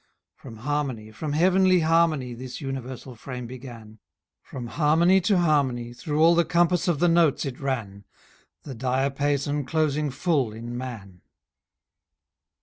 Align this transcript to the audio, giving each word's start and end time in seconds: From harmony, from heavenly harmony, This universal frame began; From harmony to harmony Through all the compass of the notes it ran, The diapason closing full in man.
From 0.33 0.57
harmony, 0.65 1.11
from 1.11 1.33
heavenly 1.33 1.81
harmony, 1.81 2.33
This 2.33 2.59
universal 2.59 3.13
frame 3.15 3.45
began; 3.45 3.99
From 4.41 4.65
harmony 4.65 5.21
to 5.21 5.37
harmony 5.37 5.93
Through 5.93 6.19
all 6.23 6.33
the 6.33 6.43
compass 6.43 6.87
of 6.87 6.97
the 6.97 7.07
notes 7.07 7.45
it 7.45 7.59
ran, 7.59 8.05
The 8.63 8.73
diapason 8.73 9.63
closing 9.63 10.09
full 10.09 10.53
in 10.53 10.75
man. 10.75 11.21